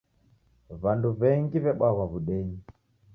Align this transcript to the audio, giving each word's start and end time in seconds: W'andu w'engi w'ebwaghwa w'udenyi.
W'andu 0.81 1.07
w'engi 1.19 1.57
w'ebwaghwa 1.63 2.05
w'udenyi. 2.11 2.59